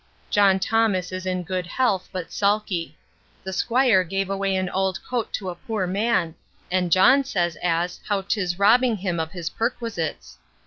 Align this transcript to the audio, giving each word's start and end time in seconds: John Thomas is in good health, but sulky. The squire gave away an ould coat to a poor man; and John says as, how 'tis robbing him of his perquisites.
John 0.31 0.57
Thomas 0.59 1.11
is 1.11 1.27
in 1.27 1.43
good 1.43 1.67
health, 1.67 2.09
but 2.11 2.31
sulky. 2.31 2.97
The 3.43 3.53
squire 3.53 4.03
gave 4.03 4.31
away 4.31 4.55
an 4.55 4.67
ould 4.75 4.97
coat 5.07 5.31
to 5.33 5.51
a 5.51 5.55
poor 5.55 5.85
man; 5.85 6.33
and 6.71 6.91
John 6.91 7.23
says 7.23 7.55
as, 7.61 7.99
how 8.07 8.23
'tis 8.23 8.57
robbing 8.57 8.97
him 8.97 9.19
of 9.19 9.33
his 9.33 9.51
perquisites. 9.51 10.39